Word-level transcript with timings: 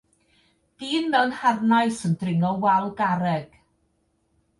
dyn 0.83 1.11
mewn 1.15 1.33
harnais 1.41 1.99
yn 2.09 2.15
dringo 2.21 2.49
wal 2.63 2.89
garreg 3.03 3.49